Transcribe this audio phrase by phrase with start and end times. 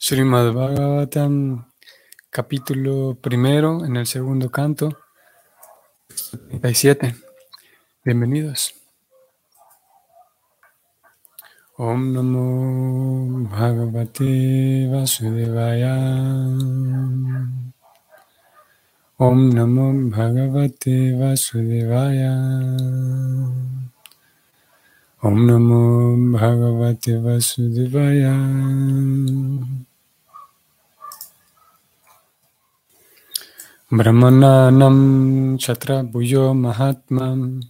[0.00, 1.66] Srimad Bhagavatam,
[2.30, 4.96] capítulo primero, en el segundo canto,
[6.50, 7.16] 37.
[8.04, 8.74] Bienvenidos.
[11.76, 15.96] Om Namo Bhagavate Vasudevaya.
[19.18, 22.34] Om Namo Bhagavate Vasudevaya.
[25.22, 28.34] Om Namo Bhagavate Vasudevaya.
[33.90, 37.62] Brahmananam Chatrabhuyo Mahatmam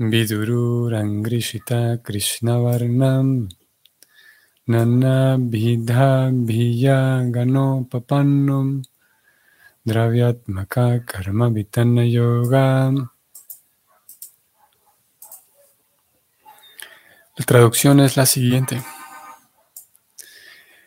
[0.00, 3.46] Vidururangrishita Krishnavarnam
[4.68, 8.82] Nana Bhidha Bhiya Gano Papannum
[9.86, 12.94] Dravyatmaka Karma Vitana Yoga.
[17.36, 18.82] La traducción es la siguiente.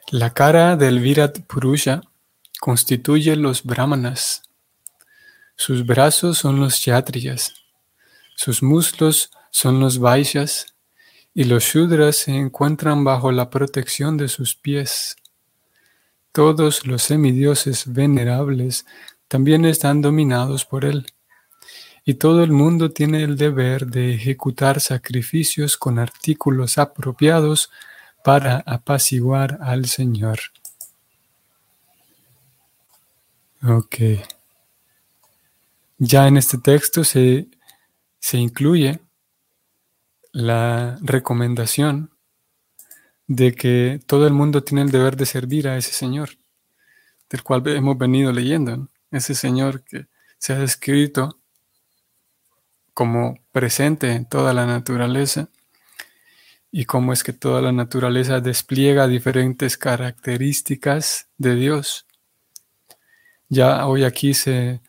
[0.10, 2.02] La cara del Virat Purusha
[2.66, 4.42] constituye los brahmanas.
[5.56, 7.54] Sus brazos son los kshatriyas.
[8.36, 10.74] Sus muslos son los vaishyas.
[11.36, 15.16] Y los shudras se encuentran bajo la protección de sus pies.
[16.32, 18.88] Todos los semidioses venerables
[19.28, 21.06] también están dominados por él.
[22.04, 27.70] Y todo el mundo tiene el deber de ejecutar sacrificios con artículos apropiados
[28.24, 30.40] para apaciguar al Señor.
[33.68, 33.96] Ok.
[35.98, 37.48] Ya en este texto se,
[38.20, 39.00] se incluye
[40.32, 42.12] la recomendación
[43.26, 46.38] de que todo el mundo tiene el deber de servir a ese Señor,
[47.28, 50.06] del cual hemos venido leyendo, ese Señor que
[50.38, 51.40] se ha descrito
[52.94, 55.50] como presente en toda la naturaleza
[56.72, 62.05] y cómo es que toda la naturaleza despliega diferentes características de Dios.
[63.50, 64.82] Ya hoy aquí se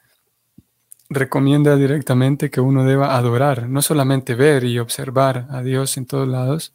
[1.08, 6.26] recomienda directamente que uno deba adorar, no solamente ver y observar a Dios en todos
[6.26, 6.72] lados,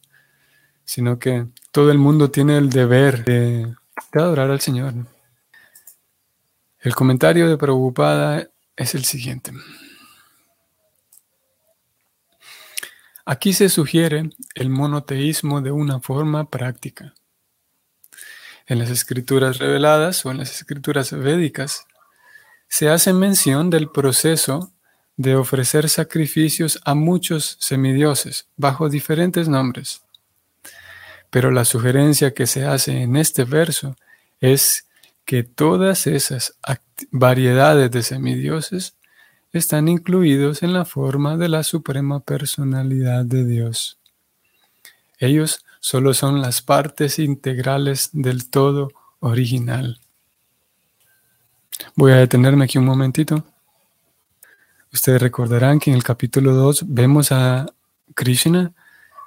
[0.84, 3.74] sino que todo el mundo tiene el deber de,
[4.12, 4.94] adorar al Señor.
[6.80, 9.52] El comentario de Prabhupada es el siguiente.
[13.24, 17.14] Aquí se sugiere el monoteísmo de una forma práctica.
[18.66, 21.86] En las escrituras reveladas o en las escrituras védicas
[22.68, 24.72] se hace mención del proceso
[25.16, 30.02] de ofrecer sacrificios a muchos semidioses bajo diferentes nombres.
[31.30, 33.96] Pero la sugerencia que se hace en este verso
[34.40, 34.86] es
[35.24, 36.56] que todas esas
[37.10, 38.96] variedades de semidioses
[39.52, 43.98] están incluidos en la forma de la suprema personalidad de Dios.
[45.18, 49.98] Ellos solo son las partes integrales del todo original.
[51.96, 53.44] Voy a detenerme aquí un momentito.
[54.92, 57.66] Ustedes recordarán que en el capítulo 2 vemos a
[58.14, 58.72] Krishna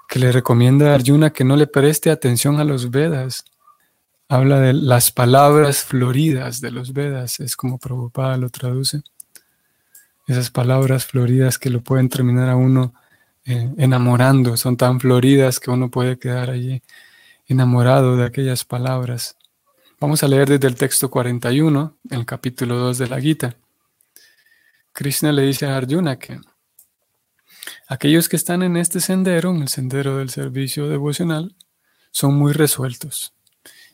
[0.07, 3.43] que le recomienda a Arjuna que no le preste atención a los Vedas.
[4.29, 9.01] Habla de las palabras floridas de los Vedas, es como Prabhupada lo traduce.
[10.25, 12.93] Esas palabras floridas que lo pueden terminar a uno
[13.45, 16.81] eh, enamorando, son tan floridas que uno puede quedar allí
[17.47, 19.37] enamorado de aquellas palabras.
[19.99, 23.55] Vamos a leer desde el texto 41, en el capítulo 2 de la Gita.
[24.91, 26.39] Krishna le dice a Arjuna que
[27.87, 31.55] aquellos que están en este sendero, en el sendero del servicio devocional,
[32.11, 33.33] son muy resueltos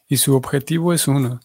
[0.08, 1.40] y su objetivo es uno.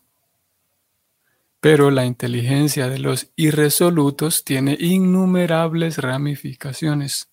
[1.61, 7.29] Pero la inteligencia de los irresolutos tiene innumerables ramificaciones.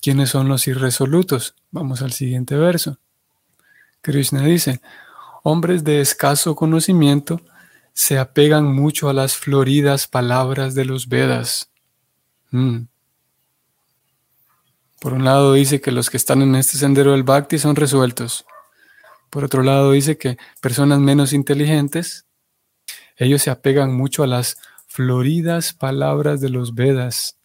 [0.00, 1.54] ¿Quiénes son los irresolutos?
[1.70, 2.98] Vamos al siguiente verso.
[4.00, 4.80] Krishna dice,
[5.42, 7.42] hombres de escaso conocimiento
[7.92, 11.70] se apegan mucho a las floridas palabras de los Vedas.
[12.50, 12.84] Mm.
[15.00, 18.46] Por un lado dice que los que están en este sendero del Bhakti son resueltos.
[19.28, 22.26] Por otro lado dice que personas menos inteligentes,
[23.16, 24.56] ellos se apegan mucho a las
[24.86, 27.39] floridas palabras de los Vedas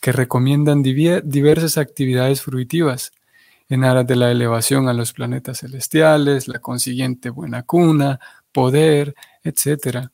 [0.00, 3.12] que recomiendan diversas actividades fruitivas
[3.68, 8.20] en aras de la elevación a los planetas celestiales, la consiguiente buena cuna,
[8.52, 10.08] poder, etc.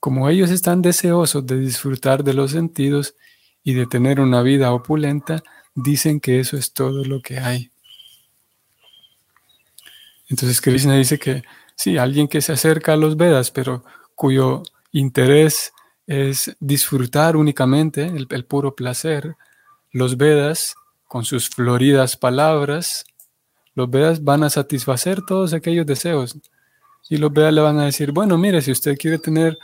[0.00, 3.14] Como ellos están deseosos de disfrutar de los sentidos
[3.62, 5.42] y de tener una vida opulenta,
[5.74, 7.70] dicen que eso es todo lo que hay.
[10.28, 11.44] Entonces Krishna dice que
[11.76, 13.84] sí, alguien que se acerca a los Vedas, pero
[14.14, 14.62] cuyo
[14.92, 15.72] interés
[16.06, 19.36] es disfrutar únicamente el, puro placer.
[19.90, 20.74] Los Vedas,
[21.06, 23.04] con sus floridas palabras,
[23.74, 26.38] los Vedas van a satisfacer todos aquellos deseos.
[27.08, 29.58] Y los Vedas le van a decir, bueno, mire, si usted quiere tener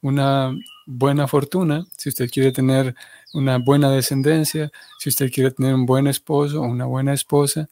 [0.00, 0.52] una
[0.86, 2.94] buena fortuna, si usted quiere tener
[3.34, 7.68] una buena descendencia, si usted quiere tener un buen esposo o una buena esposa,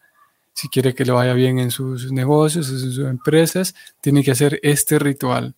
[0.52, 4.60] si quiere que le vaya bien en sus negocios, en sus empresas, tiene que hacer
[4.62, 5.54] este ritual,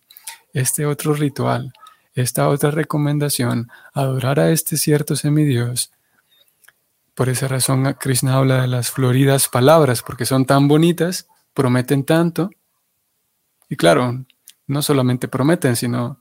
[0.53, 1.71] este otro ritual,
[2.17, 5.91] esta otra recomendación, adorar a este cierto semidios.
[7.13, 12.49] Por esa razón Krishna habla de las floridas palabras, porque son tan bonitas, prometen tanto.
[13.69, 14.25] Y claro,
[14.65, 16.19] no solamente prometen, sino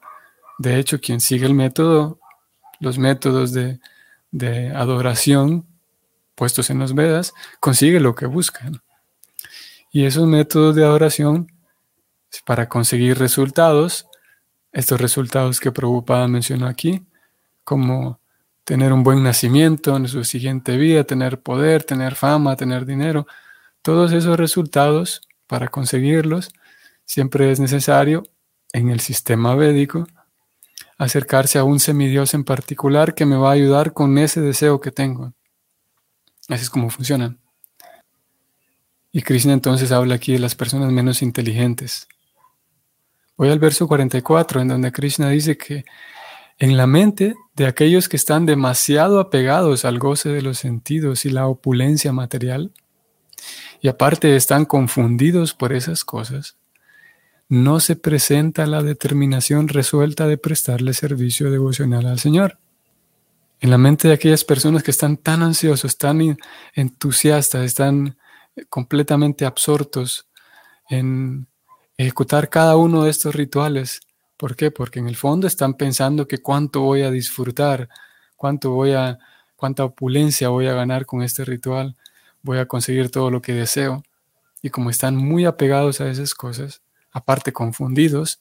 [0.58, 2.20] de hecho quien sigue el método,
[2.78, 3.80] los métodos de,
[4.30, 5.64] de adoración
[6.34, 8.82] puestos en los Vedas, consigue lo que buscan.
[9.90, 11.50] Y esos métodos de adoración,
[12.44, 14.06] para conseguir resultados,
[14.76, 17.06] estos resultados que Prabhupada mencionó aquí,
[17.64, 18.20] como
[18.64, 23.26] tener un buen nacimiento en su siguiente vida, tener poder, tener fama, tener dinero,
[23.80, 26.50] todos esos resultados, para conseguirlos,
[27.06, 28.24] siempre es necesario,
[28.74, 30.06] en el sistema védico,
[30.98, 34.90] acercarse a un semidios en particular que me va a ayudar con ese deseo que
[34.90, 35.32] tengo.
[36.48, 37.40] Así es como funcionan.
[39.10, 42.08] Y Krishna entonces habla aquí de las personas menos inteligentes.
[43.36, 45.84] Voy al verso 44, en donde Krishna dice que
[46.58, 51.30] en la mente de aquellos que están demasiado apegados al goce de los sentidos y
[51.30, 52.72] la opulencia material,
[53.82, 56.56] y aparte están confundidos por esas cosas,
[57.48, 62.58] no se presenta la determinación resuelta de prestarle servicio devocional al Señor.
[63.60, 66.38] En la mente de aquellas personas que están tan ansiosos, tan
[66.74, 68.16] entusiastas, están
[68.70, 70.28] completamente absortos
[70.88, 71.46] en
[71.96, 74.00] ejecutar cada uno de estos rituales.
[74.36, 74.70] ¿Por qué?
[74.70, 77.88] Porque en el fondo están pensando que cuánto voy a disfrutar,
[78.36, 79.18] cuánto voy a,
[79.56, 81.96] cuánta opulencia voy a ganar con este ritual,
[82.42, 84.02] voy a conseguir todo lo que deseo.
[84.62, 88.40] Y como están muy apegados a esas cosas, aparte confundidos,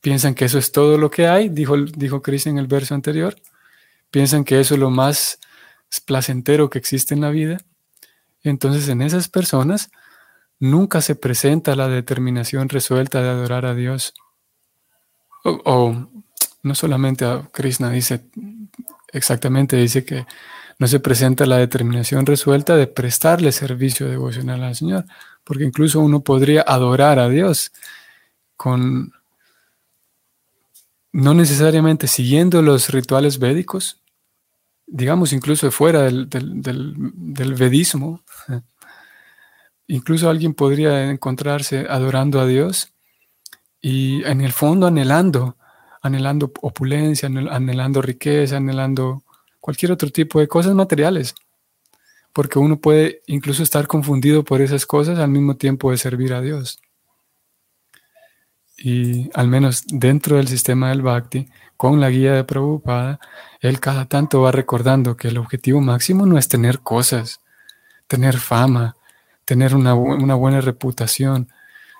[0.00, 3.36] piensan que eso es todo lo que hay, dijo, dijo Chris en el verso anterior,
[4.10, 5.38] piensan que eso es lo más
[6.04, 7.58] placentero que existe en la vida,
[8.42, 9.90] entonces en esas personas
[10.64, 14.14] nunca se presenta la determinación resuelta de adorar a Dios.
[15.44, 16.08] O,
[16.62, 18.24] no solamente a Krishna dice,
[19.12, 20.26] exactamente dice que
[20.78, 25.04] no se presenta la determinación resuelta de prestarle servicio devocional al Señor,
[25.44, 27.70] porque incluso uno podría adorar a Dios
[28.56, 29.12] con
[31.12, 34.00] no necesariamente siguiendo los rituales védicos,
[34.86, 38.22] digamos, incluso fuera del, del, vedismo.
[39.86, 42.92] Incluso alguien podría encontrarse adorando a Dios
[43.80, 45.56] y en el fondo anhelando,
[46.00, 49.24] anhelando opulencia, anhelando riqueza, anhelando
[49.60, 51.34] cualquier otro tipo de cosas materiales.
[52.32, 56.40] Porque uno puede incluso estar confundido por esas cosas al mismo tiempo de servir a
[56.40, 56.80] Dios.
[58.76, 63.20] Y al menos dentro del sistema del Bhakti, con la guía de Prabhupada,
[63.60, 67.40] él cada tanto va recordando que el objetivo máximo no es tener cosas,
[68.06, 68.96] tener fama,
[69.44, 71.48] tener una, buena reputación,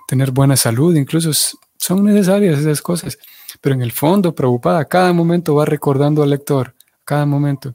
[0.08, 1.30] tener buena salud, incluso
[1.76, 3.18] son necesarias esas cosas.
[3.60, 6.74] Pero en el fondo, Prabhupada cada momento va recordando al lector,
[7.04, 7.72] cada momento,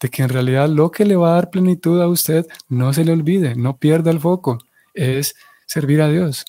[0.00, 3.04] de que en realidad lo que le va a dar plenitud a usted, no se
[3.04, 4.58] le olvide, no pierda el foco,
[4.94, 5.34] es
[5.66, 6.44] servir a Dios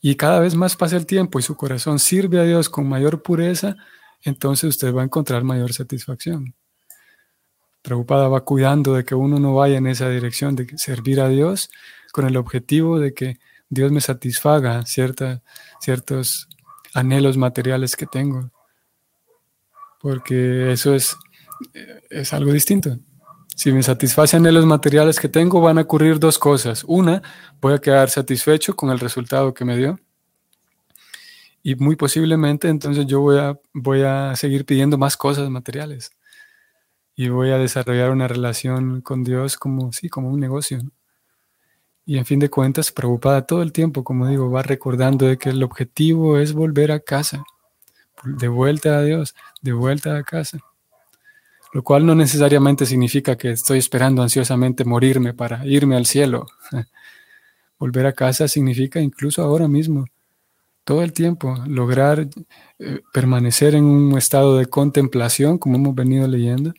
[0.00, 3.22] y cada vez más pasa el tiempo y su corazón sirve a Dios con mayor
[3.22, 3.76] pureza,
[4.22, 6.54] entonces usted va a encontrar mayor satisfacción.
[7.86, 11.70] Preocupada va cuidando de que uno no vaya en esa dirección de servir a Dios
[12.10, 13.38] con el objetivo de que
[13.68, 16.48] Dios me satisfaga ciertos
[16.94, 18.50] anhelos materiales que tengo.
[20.00, 21.16] Porque eso es,
[22.10, 22.98] es algo distinto.
[23.54, 26.82] Si me satisfacen los materiales que tengo, van a ocurrir dos cosas.
[26.88, 27.22] Una,
[27.60, 30.00] voy a quedar satisfecho con el resultado que me dio.
[31.62, 36.10] Y muy posiblemente entonces yo voy a, voy a seguir pidiendo más cosas materiales.
[37.16, 40.80] Y voy a desarrollar una relación con Dios como, sí, como un negocio.
[42.04, 45.50] Y en fin de cuentas, preocupada todo el tiempo, como digo, va recordando de que
[45.50, 47.44] el objetivo es volver a casa.
[48.24, 50.60] De vuelta a Dios, de vuelta a casa
[51.76, 56.46] lo cual no necesariamente significa que estoy esperando ansiosamente morirme para irme al cielo.
[57.78, 60.06] Volver a casa significa incluso ahora mismo,
[60.84, 62.28] todo el tiempo, lograr
[62.78, 66.72] eh, permanecer en un estado de contemplación, como hemos venido leyendo,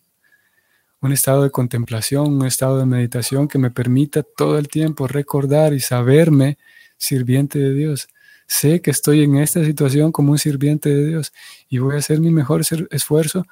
[1.07, 5.73] un estado de contemplación, un estado de meditación que me permita todo el tiempo recordar
[5.73, 6.57] y saberme
[6.97, 8.09] sirviente de Dios.
[8.45, 11.33] Sé que estoy en esta situación como un sirviente de Dios
[11.69, 12.61] y voy a hacer mi mejor
[12.91, 13.45] esfuerzo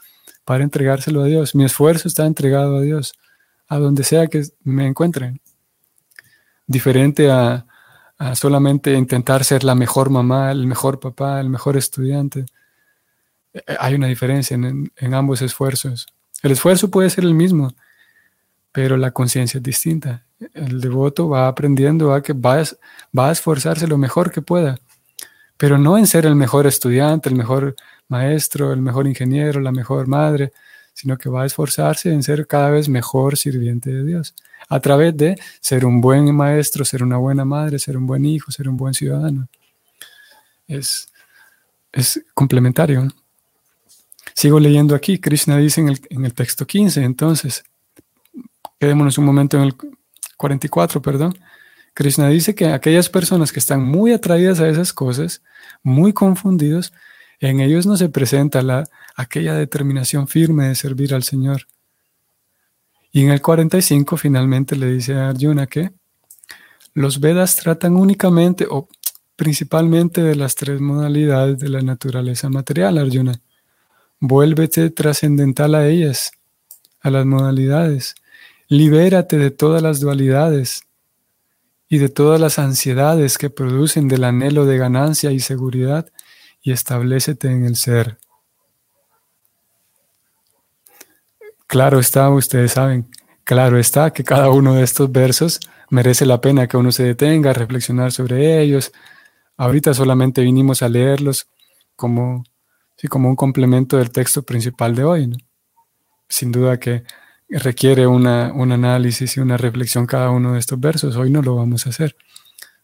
[0.43, 1.55] para entregárselo a Dios.
[1.55, 3.13] Mi esfuerzo está entregado a Dios,
[3.67, 5.41] a donde sea que me encuentren.
[6.67, 7.65] diferente a,
[8.33, 12.45] solamente intentar ser la mejor mamá, el mejor papá, el mejor estudiante.
[13.53, 16.07] Eh, hay una diferencia en, ambos esfuerzos.
[16.45, 17.73] El esfuerzo puede ser el mismo,
[18.71, 20.27] pero la conciencia es distinta.
[20.53, 22.61] El devoto va aprendiendo a que va,
[23.17, 24.77] va a esforzarse lo mejor que pueda,
[25.57, 27.75] pero no en ser el mejor estudiante, el mejor
[28.09, 30.51] maestro, el mejor ingeniero, la mejor madre,
[30.93, 34.35] sino que va a esforzarse en ser cada vez mejor sirviente de Dios,
[34.69, 38.51] a través de ser un buen maestro, ser una buena madre, ser un buen hijo,
[38.51, 39.47] ser un buen ciudadano.
[40.67, 41.11] Es,
[41.91, 43.07] es complementario.
[44.35, 47.63] Sigo leyendo aquí, Krishna dice en el, texto 15, entonces,
[48.77, 49.75] quedémonos un momento en el
[50.35, 51.39] 44, perdón.
[51.93, 55.41] Krishna dice que aquellas personas que están muy atraídas a esas cosas,
[55.83, 56.91] muy confundidos,
[57.39, 58.83] en ellos no se presenta la,
[59.15, 61.67] aquella determinación firme de servir al Señor.
[63.13, 65.93] Y en el 45 finalmente le dice a Arjuna que
[66.93, 68.89] los Vedas tratan únicamente o
[69.37, 73.39] principalmente de las tres modalidades de la naturaleza material, Arjuna.
[74.19, 76.31] Vuélvete trascendental a ellas,
[77.01, 78.15] a las modalidades.
[78.67, 80.83] Libérate de todas las dualidades
[81.87, 86.11] y de todas las ansiedades que producen del anhelo de ganancia y seguridad
[86.61, 88.17] y establecete en el ser.
[91.67, 93.07] Claro está, ustedes saben,
[93.43, 97.51] claro está que cada uno de estos versos merece la pena que uno se detenga
[97.51, 98.91] a reflexionar sobre ellos.
[99.57, 101.47] Ahorita solamente vinimos a leerlos
[101.95, 102.43] como,
[102.97, 105.37] sí, como un complemento del texto principal de hoy.
[106.29, 107.03] Sin duda que
[107.49, 111.15] requiere una, un análisis y una reflexión cada uno de estos versos.
[111.15, 112.15] Hoy no lo vamos a hacer.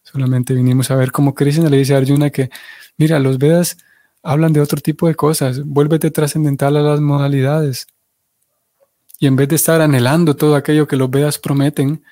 [0.02, 2.50] Solamente vinimos a ver cómo Krishna le dice a Arjuna que
[2.96, 3.78] Mira, los Vedas
[4.22, 5.64] hablan de otro tipo de cosas.
[5.64, 7.86] Vuélvete trascendental a las modalidades.
[9.18, 12.04] Y en vez de estar anhelando todo aquello que los Vedas prometen,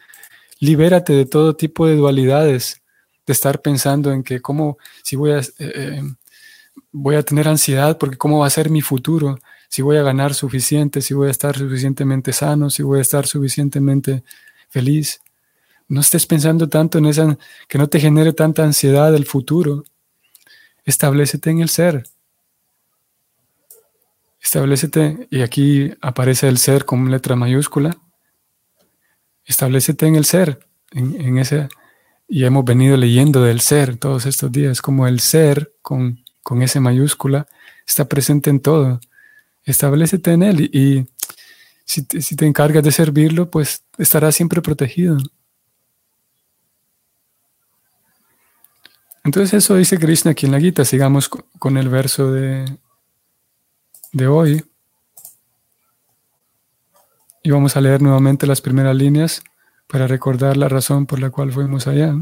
[0.58, 2.82] libérate de todo tipo de dualidades,
[3.26, 6.02] de estar pensando en que cómo, si voy a, eh, eh,
[6.92, 10.34] voy a tener ansiedad porque cómo va a ser mi futuro, si voy a ganar
[10.34, 14.24] suficiente, si voy a estar suficientemente sano, si voy a estar suficientemente
[14.68, 15.20] feliz.
[15.86, 19.84] No estés pensando tanto en esa, que no te genere tanta ansiedad el futuro.
[20.84, 22.04] Establecete en el ser.
[24.40, 27.96] Establecete, y aquí aparece el ser con letra mayúscula.
[29.44, 31.68] Establecete en el ser, en, ese,
[32.26, 36.80] y hemos venido leyendo del ser todos estos días, como el ser con, con ese
[36.80, 37.46] mayúscula
[37.86, 39.00] está presente en todo.
[39.64, 41.06] Establecete en él y,
[41.84, 45.18] si, si te encargas de servirlo, pues estarás siempre protegido.
[49.24, 50.84] Entonces eso dice Krishna aquí en la Gita.
[50.84, 52.64] Sigamos con el verso de,
[54.12, 54.64] de hoy.
[57.42, 59.42] Y vamos a leer nuevamente las primeras líneas
[59.86, 62.14] para recordar la razón por la cual fuimos allá.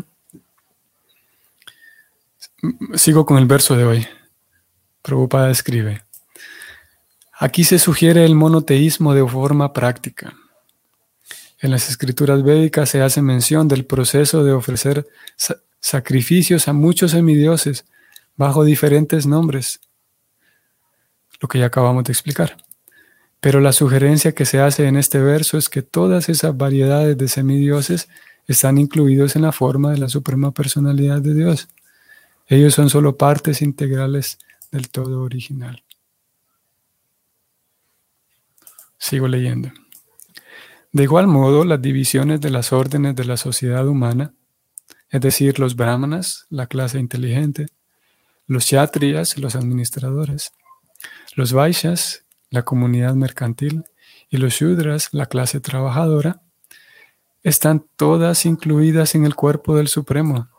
[2.95, 4.07] Sigo con el verso de hoy.
[5.03, 6.03] Prabhupada escribe.
[7.39, 10.35] Aquí se sugiere el monoteísmo de forma práctica.
[11.61, 15.07] En las escrituras védicas se hace mención del proceso de ofrecer
[15.81, 17.85] sacrificios a muchos semidioses
[18.37, 19.81] bajo diferentes nombres,
[21.41, 22.57] lo que ya acabamos de explicar.
[23.41, 27.29] Pero la sugerencia que se hace en este verso es que todas esas variedades de
[27.29, 28.09] semidioses
[28.49, 31.69] están incluidos en la forma de la suprema personalidad de Dios.
[32.49, 34.39] Ellos son solo partes integrales
[34.73, 35.85] del todo original.
[38.99, 39.71] Sigo leyendo.
[40.91, 44.35] De igual modo, las divisiones de las órdenes de la sociedad humana
[45.11, 47.69] es decir, los brahmanas, la clase inteligente,
[48.47, 50.53] los kshatriyas, los administradores,
[51.35, 53.85] los vaishyas, la comunidad mercantil,
[54.31, 56.43] y los shudras, la clase trabajadora,
[57.43, 60.51] están todas incluidas en el cuerpo del Supremo.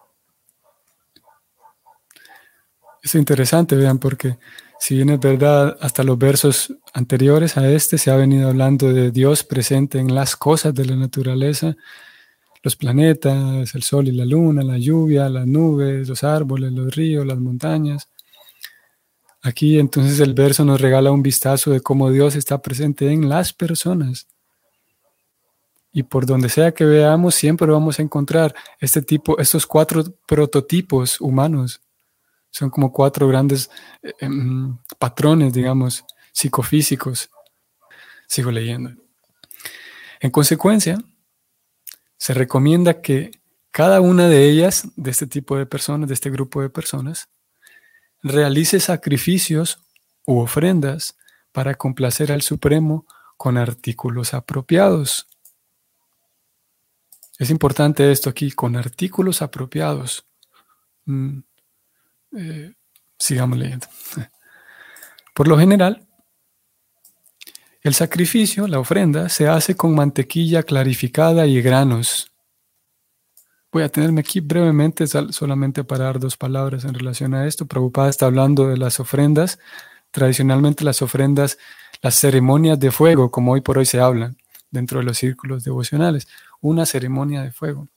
[3.10, 4.38] Es interesante, vean, porque
[4.80, 9.10] si bien es verdad, hasta los versos anteriores a este se ha venido hablando de
[9.10, 11.76] Dios presente en las cosas de la naturaleza,
[12.62, 17.26] los planetas, el sol y la luna, la lluvia, las nubes, los árboles, los ríos,
[17.26, 18.10] las montañas.
[19.42, 23.54] Aquí entonces el verso nos regala un vistazo de cómo Dios está presente en las
[23.54, 24.28] personas.
[25.92, 31.20] Y por donde sea que veamos, siempre vamos a encontrar este tipo, estos cuatro prototipos
[31.20, 31.82] humanos.
[32.52, 33.70] Son como cuatro grandes
[34.02, 37.30] eh, em, patrones, digamos, psicofísicos.
[38.28, 38.92] Sigo leyendo.
[40.20, 41.00] En consecuencia,
[42.18, 43.32] se recomienda que
[43.72, 47.30] cada una de ellas, de este tipo de personas, de este grupo de personas,
[48.22, 49.80] realice sacrificios
[50.26, 51.18] u ofrendas
[51.52, 53.06] para complacer al Supremo
[53.38, 55.28] con artículos apropiados.
[57.38, 60.26] Es importante esto aquí, con artículos apropiados.
[61.06, 61.40] Mm,
[62.36, 62.74] eh,
[63.18, 63.88] sigamos leyendo.
[65.34, 66.08] Por lo general,
[67.82, 72.32] el sacrificio, la ofrenda, se hace con mantequilla clarificada y granos.
[73.72, 77.68] Voy a tenerme aquí brevemente solamente para dar dos palabras en relación a esto.
[77.68, 79.60] Prabhupada está hablando de las ofrendas,
[80.12, 81.58] tradicionalmente las ofrendas,
[82.02, 84.38] las ceremonias de fuego, como hoy por hoy se hablan
[84.72, 86.28] dentro de los círculos devocionales,
[86.62, 87.88] una ceremonia de fuego.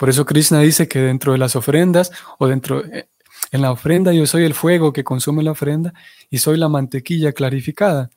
[0.00, 3.10] Por eso Krishna dice que dentro de las ofrendas o dentro eh,
[3.52, 5.92] en la ofrenda yo soy el fuego que consume la ofrenda
[6.30, 8.08] y soy la mantequilla clarificada,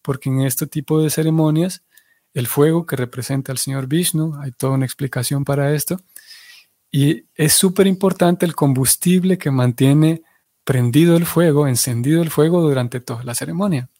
[0.00, 1.82] porque en este tipo de ceremonias
[2.34, 6.00] el fuego que representa al Señor Vishnu, hay toda una explicación para esto,
[6.92, 10.22] y es súper importante el combustible que mantiene
[10.62, 13.90] prendido el fuego, encendido el fuego durante toda la ceremonia.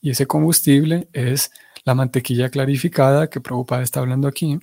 [0.00, 1.52] Y ese combustible es
[1.84, 4.58] la mantequilla clarificada que Prabhupada está hablando aquí,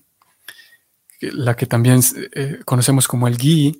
[1.20, 2.02] la que también
[2.34, 3.80] eh, conocemos como el ghee,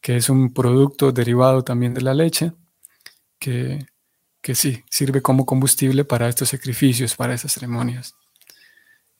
[0.00, 2.52] que es un producto derivado también de la leche,
[3.38, 3.86] que,
[4.40, 8.14] que sí, sirve como combustible para estos sacrificios, para esas ceremonias.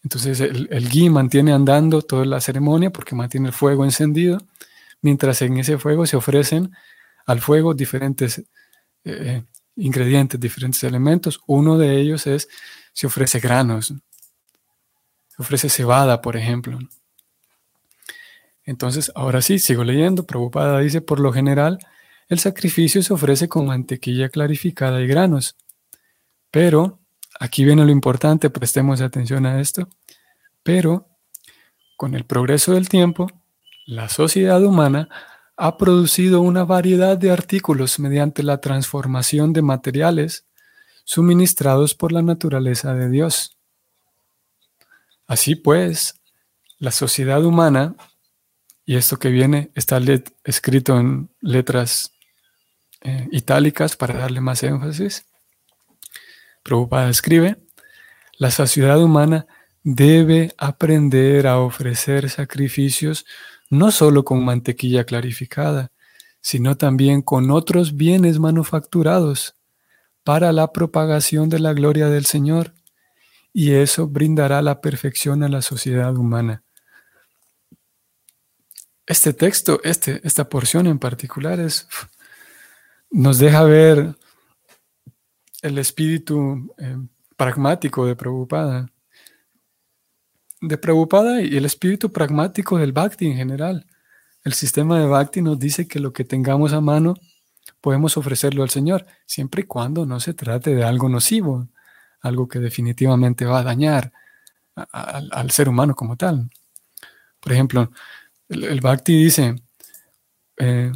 [0.03, 4.39] Entonces el, el mantiene andando toda la ceremonia porque mantiene el fuego encendido,
[5.03, 6.73] mientras en ese fuego se ofrecen
[7.27, 8.43] al fuego diferentes
[9.05, 9.43] eh,
[9.77, 11.41] ingredientes, diferentes elementos.
[11.47, 12.49] Uno de ellos es,
[12.93, 16.79] se ofrece granos, se ofrece cebada, por ejemplo.
[18.69, 20.27] Entonces, ahora sí, sigo leyendo.
[20.27, 21.79] Prabhupada dice, por lo general,
[22.29, 25.57] el sacrificio se ofrece con mantequilla clarificada y granos.
[26.51, 27.01] Pero,
[27.41, 29.89] aquí viene lo importante, prestemos atención a esto.
[30.63, 31.09] Pero,
[31.97, 33.31] con el progreso del tiempo,
[33.87, 35.09] la sociedad humana
[35.57, 40.45] ha producido una variedad de artículos mediante la transformación de materiales
[41.05, 43.57] suministrados por la naturaleza de Dios.
[45.27, 46.21] Así pues,
[46.79, 47.97] la sociedad humana
[48.89, 50.01] y esto que viene está
[50.45, 52.11] escrito en letras
[53.03, 55.27] eh, itálicas para darle más énfasis.
[56.63, 57.59] Prabhupada escribe,
[58.39, 59.47] la sociedad humana
[59.83, 63.27] debe aprender a ofrecer sacrificios
[63.69, 65.93] no solo con mantequilla clarificada,
[66.41, 69.55] sino también con otros bienes manufacturados
[70.25, 72.73] para la propagación de la gloria del Señor,
[73.53, 76.63] y eso brindará la perfección a la sociedad humana.
[79.09, 81.89] Este texto, este, esta porción en particular, es,
[83.11, 84.15] nos deja ver
[85.63, 86.99] el espíritu eh,
[87.35, 88.91] pragmático de Prabhupada.
[90.61, 93.87] De Prabhupada y el espíritu pragmático del Bhakti en general.
[94.45, 97.15] El sistema de Bhakti nos dice que lo que tengamos a mano
[97.81, 101.67] podemos ofrecerlo al Señor, siempre y cuando no se trate de algo nocivo,
[102.21, 104.13] algo que definitivamente va a dañar
[104.75, 106.51] al ser humano como tal.
[107.41, 107.91] Por ejemplo,
[108.49, 109.57] el, Bhakti dice,
[110.59, 110.93] eh,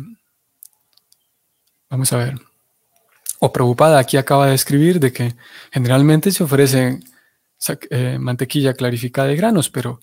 [1.91, 2.35] vamos a ver,
[3.41, 5.35] o preocupada aquí acaba de escribir de que
[5.71, 7.01] generalmente se ofrece
[7.91, 10.01] eh, mantequilla clarificada de granos, pero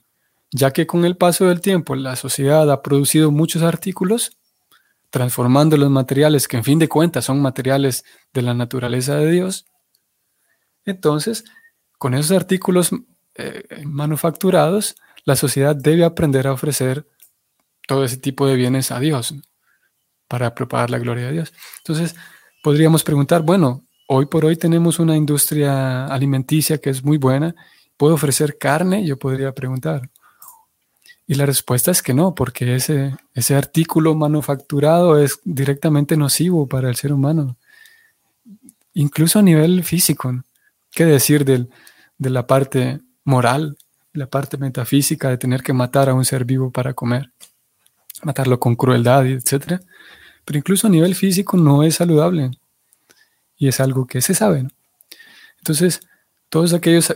[0.52, 4.38] ya que con el paso del tiempo la sociedad ha producido muchos artículos,
[5.10, 9.66] transformando los materiales que en fin de cuentas son materiales de la naturaleza de Dios,
[10.86, 11.46] entonces
[11.98, 12.92] con esos artículos
[13.36, 17.08] eh, manufacturados, la sociedad debe aprender a ofrecer
[17.90, 19.34] todo ese tipo de bienes a Dios
[20.28, 21.54] para propagar la gloria de Dios.
[21.80, 22.16] Entonces,
[22.62, 27.56] podríamos preguntar, bueno, hoy por hoy tenemos una industria alimenticia que es muy buena,
[27.98, 29.04] ¿puedo ofrecer carne?
[29.08, 30.08] Yo podría preguntar.
[31.26, 36.90] Y la respuesta es que no, porque ese, ese artículo manufacturado es directamente nocivo para
[36.90, 37.58] el ser humano,
[38.94, 40.44] incluso a nivel físico.
[40.92, 41.68] ¿Qué decir de
[42.20, 43.78] la parte moral,
[44.14, 47.32] la parte metafísica de tener que matar a un ser vivo para comer?
[48.24, 49.82] Matarlo con crueldad, etc.
[50.46, 52.52] Pero incluso a nivel físico no es saludable.
[53.58, 54.68] Y es algo que se sabe.
[55.58, 56.00] Entonces,
[56.50, 57.16] todos aquellos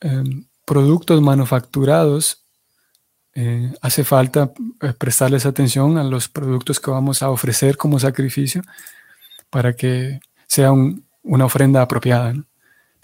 [0.00, 2.44] em, productos manufacturados,
[3.34, 8.62] eh, hace falta eh, prestarles atención a los productos que vamos a ofrecer como sacrificio
[9.50, 10.70] para que sea
[11.22, 12.34] una ofrenda apropiada.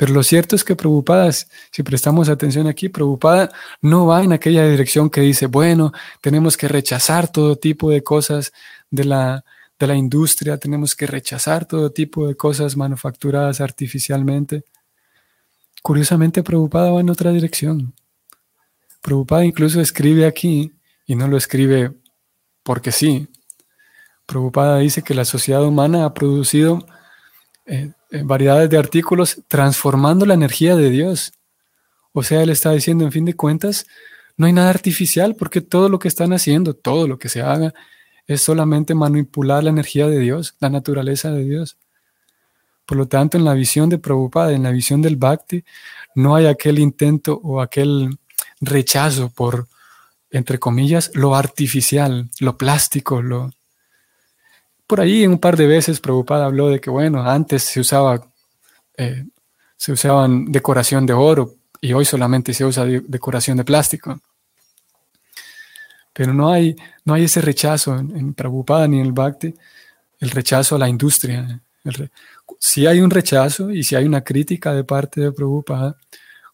[0.01, 3.51] Pero lo cierto es que Preocupada, si prestamos atención aquí, Preocupada
[3.83, 8.51] no va en aquella dirección que dice, bueno, tenemos que rechazar todo tipo de cosas
[8.91, 9.45] de la,
[9.79, 14.65] de la industria, tenemos que rechazar todo tipo de cosas manufacturadas artificialmente.
[15.83, 17.93] Curiosamente, Preocupada va en otra dirección.
[19.03, 20.73] Preocupada incluso escribe aquí,
[21.05, 21.93] y no lo escribe
[22.63, 23.29] porque sí.
[24.25, 26.87] Preocupada dice que la sociedad humana ha producido
[27.67, 31.33] eh, variedades de artículos transformando la energía de Dios.
[32.13, 33.87] O sea, él está diciendo, en fin de cuentas,
[34.37, 37.75] no hay nada artificial porque todo lo que están haciendo, todo lo que se haga,
[38.27, 41.77] es solamente manipular la energía de Dios, la naturaleza de Dios.
[42.87, 45.65] Por lo tanto, en la visión de Prabhupada, en la visión del Bhakti,
[46.15, 48.19] no hay aquel intento o aquel
[48.61, 49.69] rechazo por,
[50.31, 53.51] entre comillas, lo artificial, lo plástico, lo...
[54.91, 58.27] Por ahí un par de veces Prabhupada habló de que, bueno, antes se usaba,
[58.97, 59.25] eh,
[59.77, 64.21] se usaban decoración de oro y hoy solamente se usa decoración de plástico.
[66.13, 66.75] Pero no hay,
[67.05, 69.55] no hay ese rechazo en, en Prabhupada ni en el Bhakti,
[70.19, 71.61] el rechazo a la industria.
[72.59, 75.99] si hay un rechazo y si hay una crítica de parte de Prabhupada,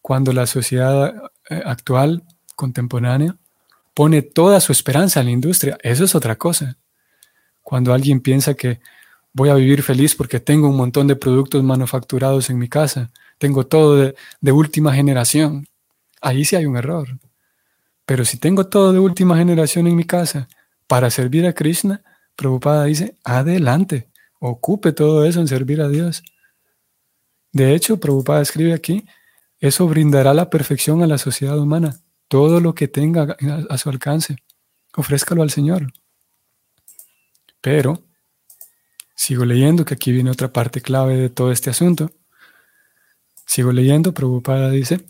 [0.02, 2.22] cuando la sociedad eh, actual,
[2.54, 3.34] contemporánea,
[3.94, 6.76] pone toda su esperanza en la industria, eso es otra cosa.
[7.66, 8.78] Cuando alguien piensa que
[9.32, 13.66] voy a vivir feliz porque tengo un montón de productos manufacturados en mi casa, tengo
[13.66, 13.96] todo
[14.40, 15.66] de, última generación,
[16.20, 17.18] ahí sí hay un error.
[18.04, 20.46] Pero si tengo todo de última generación en mi casa
[20.86, 22.04] para servir a Krishna,
[22.36, 26.22] Prabhupada dice, adelante, ocupe todo eso en servir a Dios.
[27.50, 29.08] De hecho, Prabhupada escribe aquí,
[29.58, 31.98] eso brindará la perfección a la sociedad humana.
[32.28, 33.36] Todo lo que tenga
[33.68, 34.36] a su alcance,
[34.94, 35.88] ofrézcalo al Señor.
[37.66, 38.00] Pero,
[39.16, 42.12] sigo leyendo, que aquí viene otra parte clave de todo este asunto.
[43.44, 45.04] Sigo leyendo, Prabhupada dice,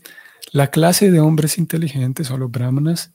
[0.51, 3.11] la clase de hombres inteligentes o los brahmanas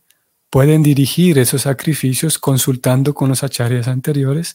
[0.48, 4.55] pueden dirigir esos sacrificios consultando con los acharyas anteriores.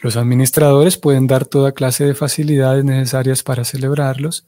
[0.00, 4.46] Los administradores pueden dar toda clase de facilidades necesarias para celebrarlos.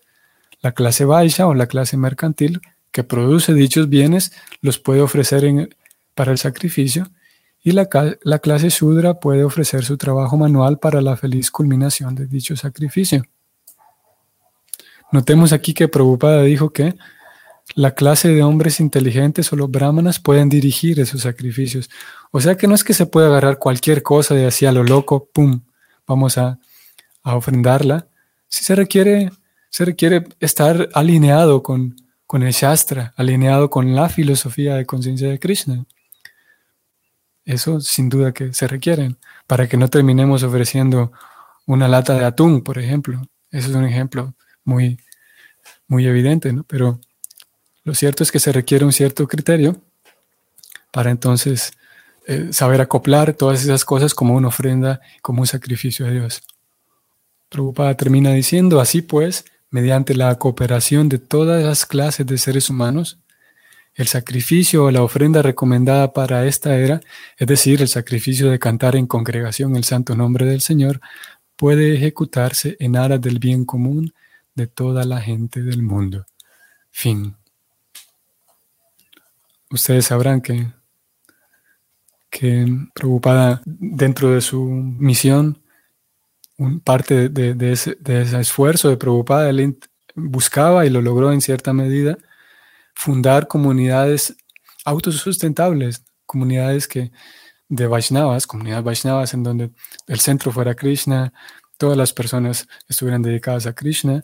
[0.61, 2.61] La clase Vaisha o la clase mercantil
[2.93, 5.71] que produce dichos bienes los puede ofrecer
[6.15, 7.11] para el sacrificio
[7.63, 7.89] y la,
[8.23, 13.25] la clase Sudra puede ofrecer su trabajo manual para la feliz culminación de dicho sacrificio.
[15.13, 16.95] Notemos aquí que Prabhupada dijo que
[17.75, 21.91] la clase de hombres inteligentes o los brahmanas pueden dirigir esos sacrificios.
[22.31, 24.83] O sea que no es que se pueda agarrar cualquier cosa de así a lo
[24.83, 25.61] loco, pum,
[26.07, 26.59] vamos a,
[27.25, 28.09] ofrendarla.
[28.49, 29.31] Si se requiere,
[29.71, 31.95] se requiere estar alineado con,
[32.27, 35.85] con el Shastra, alineado con la filosofía de conciencia de Krishna.
[37.45, 41.13] Eso sin duda que se requiere, para que no terminemos ofreciendo
[41.67, 43.21] una lata de atún, por ejemplo.
[43.51, 44.99] Eso es un ejemplo muy,
[45.87, 46.65] muy evidente, ¿no?
[46.65, 47.01] Pero
[47.85, 49.81] lo cierto es que se requiere un cierto criterio
[50.93, 51.73] para entonces
[52.27, 56.43] eh, saber acoplar todas esas cosas como una ofrenda, como un sacrificio a Dios.
[57.49, 63.19] Prabhupada termina diciendo, así pues, mediante la cooperación de todas las clases de seres humanos,
[63.95, 67.01] el sacrificio o la ofrenda recomendada para esta era,
[67.37, 71.01] es decir, el sacrificio de cantar en congregación el santo nombre del Señor,
[71.57, 74.15] puede ejecutarse en aras del bien común
[74.55, 76.27] de toda la gente del mundo.
[76.91, 77.37] Fin.
[79.71, 80.73] Ustedes sabrán que,
[82.31, 85.63] que preocupada dentro de su misión,
[86.59, 89.79] un, parte de, ese, esfuerzo de preocupada, él
[90.15, 92.19] buscaba y lo logró en cierta medida,
[93.03, 94.37] fundar comunidades
[94.85, 97.11] autosustentables, comunidades que
[97.69, 99.71] de Vaishnavas, comunidades Vaishnavas en donde
[100.07, 101.33] el centro fuera Krishna,
[101.79, 104.23] todas las personas estuvieran dedicadas a Krishna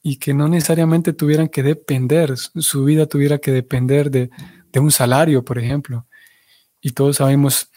[0.00, 4.30] y que no necesariamente tuvieran que depender, su vida tuviera que depender de,
[4.76, 6.06] un salario, por ejemplo.
[6.80, 7.72] Y todos sabemos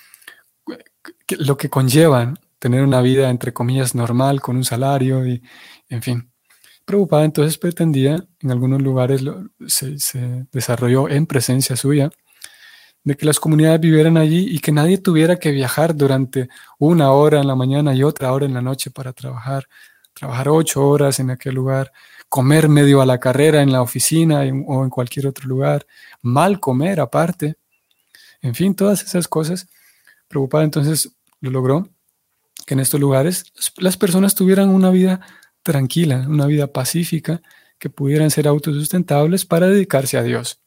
[1.40, 5.42] lo que conlleva tener una vida, entre comillas, normal, con un salario y,
[5.90, 6.32] en fin.
[6.88, 9.22] Preocupada entonces pretendía, en algunos lugares
[9.68, 12.10] se, desarrolló en presencia suya,
[13.04, 16.48] de que las comunidades vivieran allí y que nadie tuviera que viajar durante
[16.80, 19.68] una hora en la mañana y otra hora en la noche para trabajar,
[20.14, 21.92] trabajar ocho horas en aquel lugar,
[22.30, 25.86] comer medio a la carrera en la oficina o en cualquier otro lugar,
[26.22, 27.58] mal comer aparte,
[28.42, 29.68] en fin, todas esas cosas.
[30.30, 31.90] Preocupada entonces lo logró
[32.66, 35.20] que en estos lugares las personas tuvieran una vida
[35.64, 37.42] tranquila, una vida pacífica,
[37.80, 40.60] que pudieran ser autosustentables para dedicarse a Dios.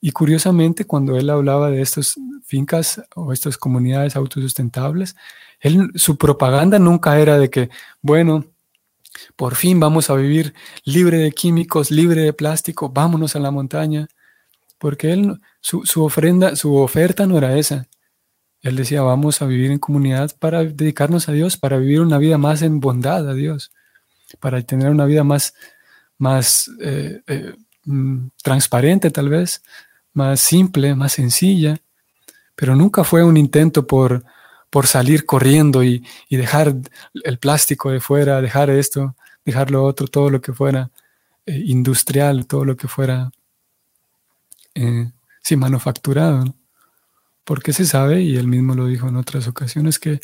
[0.00, 5.16] Y curiosamente, cuando él hablaba de estas fincas o estas comunidades autosustentables,
[5.94, 7.70] su propaganda nunca era de que,
[8.00, 8.44] bueno,
[9.36, 14.08] por fin vamos a vivir libre de químicos, libre de plástico, vámonos a la montaña.
[14.78, 17.86] Porque él, su, ofrenda, su oferta no era esa.
[18.62, 22.38] Él decía, vamos a vivir en comunidad para dedicarnos a Dios, para vivir una vida
[22.38, 23.72] más en bondad a Dios,
[24.38, 25.54] para tener una vida más,
[26.16, 29.62] más eh, eh, mm, transparente tal vez,
[30.12, 31.78] más simple, más sencilla.
[32.54, 34.24] Pero nunca fue un intento por,
[34.70, 36.76] por salir corriendo y, dejar
[37.24, 40.90] el plástico de fuera, dejar esto, dejar lo otro, todo lo que fuera
[41.46, 43.32] eh, industrial, todo lo que fuera
[45.42, 46.54] sí, manufacturado,
[47.44, 50.20] porque se sabe, y él mismo lo dijo en otras ocasiones, que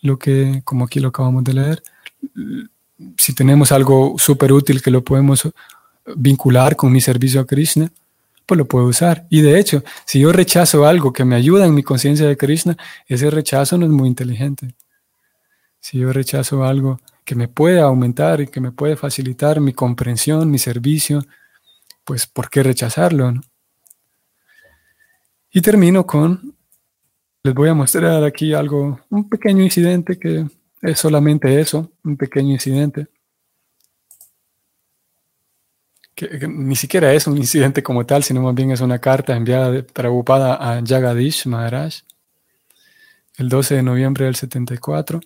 [0.00, 1.82] lo que, como aquí lo acabamos de leer,
[3.16, 5.48] si tenemos algo súper útil que lo podemos
[6.16, 7.90] vincular con mi servicio a Krishna,
[8.46, 9.26] pues lo puedo usar.
[9.28, 12.76] Y de hecho, si yo rechazo algo que me ayuda en mi conciencia de Krishna,
[13.06, 14.74] ese rechazo no es muy inteligente.
[15.80, 20.50] Si yo rechazo algo que me puede aumentar y que me puede facilitar mi comprensión,
[20.50, 21.22] mi servicio,
[22.04, 23.34] pues ¿por qué rechazarlo?
[25.50, 26.54] Y termino con,
[27.42, 30.46] les voy a mostrar aquí algo, un pequeño incidente que
[30.82, 33.06] es solamente eso, un pequeño incidente.
[36.14, 39.70] Que, ni siquiera es un incidente como tal, sino más bien es una carta enviada
[39.70, 42.02] de Prabhupada a Jagadish Maharaj
[43.36, 45.20] el 12 de noviembre del 74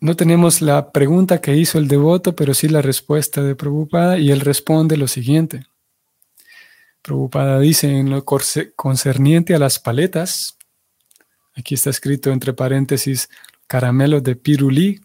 [0.00, 4.30] no tenemos la pregunta que hizo el devoto, pero sí la respuesta de Prabhupada y
[4.30, 5.66] él responde lo siguiente.
[7.02, 10.58] Prabhupada dice en lo concerniente a las paletas,
[11.54, 13.28] aquí está escrito entre paréntesis
[13.66, 15.00] caramelos de pirulí,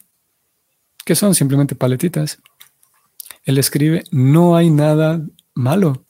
[1.05, 2.39] que son simplemente paletitas.
[3.43, 5.21] Él escribe, no hay nada
[5.53, 6.05] malo.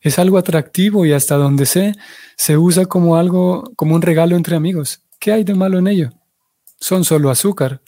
[0.00, 1.94] Es algo atractivo y hasta donde sé,
[2.36, 5.02] se usa como algo, como un regalo entre amigos.
[5.18, 6.10] ¿Qué hay de malo en ello?
[6.80, 7.82] son solo azúcar,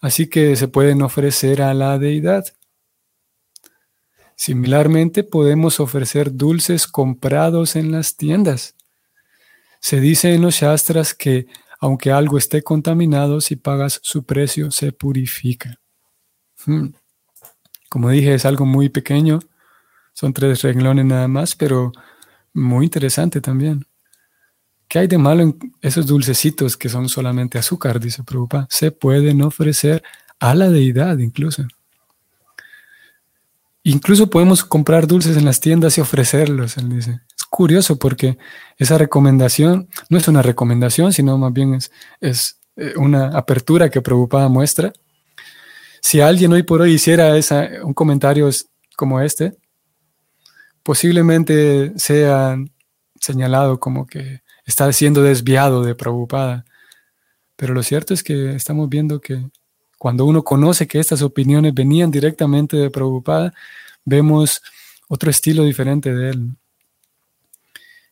[0.00, 2.44] así que se pueden ofrecer a la deidad.
[4.36, 8.74] Similarmente, podemos ofrecer dulces comprados en las tiendas.
[9.80, 11.46] Se dice en los Shastras que,
[11.80, 15.78] aunque algo esté contaminado, si pagas su precio, se purifica.
[16.64, 16.90] Hmm.
[17.88, 19.40] Como dije, es algo muy pequeño,
[20.14, 21.92] son tres renglones nada más, pero
[22.52, 23.86] muy interesante también.
[24.88, 27.98] ¿Qué hay de malo en esos dulcecitos que son solamente azúcar?
[27.98, 28.66] Dice Prabhupada.
[28.68, 30.02] Se pueden ofrecer
[30.38, 31.64] a la deidad incluso.
[33.84, 37.20] Incluso podemos comprar dulces en las tiendas y ofrecerlos, él dice.
[37.36, 38.38] Es curioso porque
[38.78, 41.78] esa recomendación no es una recomendación, sino más bien
[42.20, 44.92] es, eh, una apertura que Prabhupada muestra.
[46.00, 47.34] Si alguien hoy por hoy hiciera
[47.82, 48.48] un comentario
[48.96, 49.56] como este,
[50.82, 52.56] posiblemente sea
[53.20, 56.64] señalado como que está siendo desviado de Prabhupada.
[57.56, 59.48] Pero lo cierto es que estamos viendo que
[60.02, 63.54] cuando uno conoce que estas opiniones venían directamente de Prabhupada,
[64.04, 64.60] vemos
[65.06, 66.48] otro estilo diferente de él.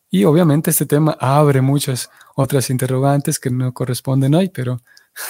[0.09, 4.81] Y obviamente este tema abre muchas otras interrogantes que no corresponden hoy, pero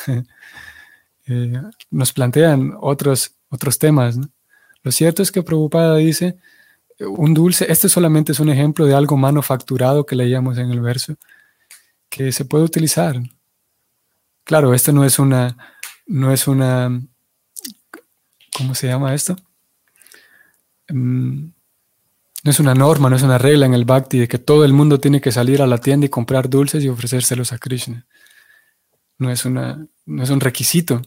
[1.26, 4.19] eh, nos plantean otros, otros temas.
[4.84, 6.38] Lo cierto es que Prabhupada dice
[7.00, 11.15] un dulce, este solamente es un ejemplo de algo manufacturado que leíamos en el verso,
[12.08, 13.19] que se puede utilizar.
[14.43, 15.58] Claro, esto no es una,
[16.12, 17.02] no es una,
[18.58, 19.38] ¿cómo se llama esto?
[20.89, 21.45] Mm,
[22.43, 24.74] no es una norma, no es una regla en el bhakti de que todo el
[24.74, 28.06] mundo tiene que salir a la tienda y comprar dulces y ofrecérselos a Krishna.
[29.19, 31.02] No es, una, no es un requisito.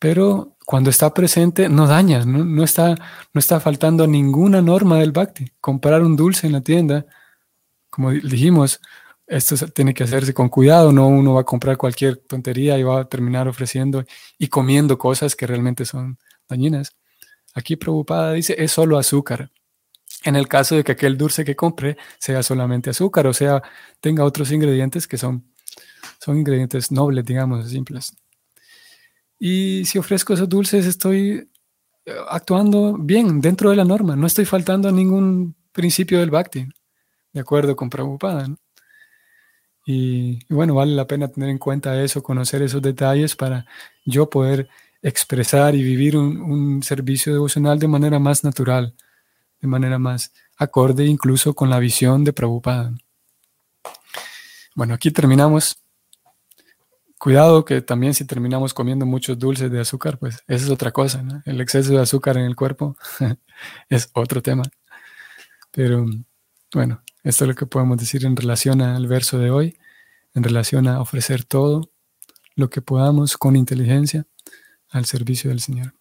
[0.00, 2.96] Pero cuando está presente no daña, no, está,
[3.32, 5.52] no está faltando ninguna norma del bhakti.
[5.60, 7.06] Comprar un dulce en la tienda,
[7.88, 8.80] como dijimos,
[9.30, 13.02] esto tiene que hacerse con cuidado, no uno va a comprar cualquier tontería y va
[13.02, 14.04] a terminar ofreciendo
[14.36, 16.96] y comiendo cosas que realmente son dañinas.
[17.54, 19.52] Aquí preocupada dice, es solo azúcar.
[20.24, 23.62] En el caso de que aquel dulce que compre sea solamente azúcar, o sea,
[24.00, 25.44] tenga otros ingredientes que son,
[26.18, 28.12] son ingredientes nobles, digamos, simples.
[29.38, 31.48] Y si ofrezco esos dulces, estoy
[32.04, 36.66] eh, actuando bien dentro de la norma, no estoy faltando a ningún principio del bhakti,
[37.32, 38.48] de acuerdo con Prabhupada.
[39.92, 43.66] Y, bueno, vale la pena tener en cuenta eso, conocer esos detalles para
[44.04, 44.68] yo poder
[45.02, 48.94] expresar y vivir un, servicio devocional de manera más natural,
[49.60, 52.94] de manera más acorde incluso con la visión de Prabhupada.
[54.76, 55.82] Bueno, aquí terminamos.
[57.18, 61.42] Cuidado que también si terminamos comiendo muchos dulces de azúcar, pues esa es otra cosa.
[61.44, 62.96] El exceso de azúcar en el cuerpo
[63.88, 64.62] es otro tema.
[65.72, 66.06] Pero
[66.72, 69.76] bueno, esto es lo que podemos decir en relación al verso de hoy,
[70.34, 71.92] en relación a ofrecer todo
[72.54, 74.26] lo que podamos con inteligencia
[74.90, 75.94] al servicio del Señor.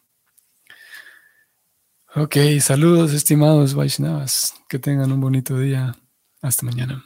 [2.16, 5.96] Ok, saludos estimados Vaishnavas, que tengan un bonito día.
[6.42, 7.04] Hasta mañana.